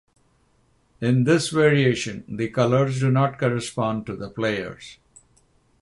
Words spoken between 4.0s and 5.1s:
to the players.